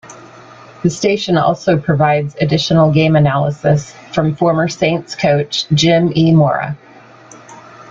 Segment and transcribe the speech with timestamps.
[0.81, 6.33] The station also provides additional game analysis from former Saints coach Jim E.
[6.33, 6.75] Mora.